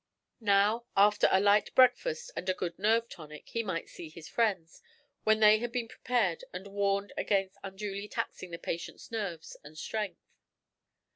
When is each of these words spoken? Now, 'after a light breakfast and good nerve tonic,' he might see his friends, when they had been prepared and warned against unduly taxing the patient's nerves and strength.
Now, 0.39 0.87
'after 0.97 1.27
a 1.31 1.39
light 1.39 1.75
breakfast 1.75 2.31
and 2.35 2.57
good 2.57 2.79
nerve 2.79 3.07
tonic,' 3.07 3.49
he 3.49 3.61
might 3.61 3.87
see 3.87 4.09
his 4.09 4.27
friends, 4.27 4.81
when 5.25 5.41
they 5.41 5.59
had 5.59 5.71
been 5.71 5.87
prepared 5.87 6.43
and 6.51 6.65
warned 6.65 7.13
against 7.17 7.59
unduly 7.63 8.07
taxing 8.07 8.49
the 8.49 8.57
patient's 8.57 9.11
nerves 9.11 9.57
and 9.63 9.77
strength. 9.77 10.31